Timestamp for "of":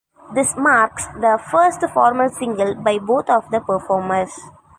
3.29-3.47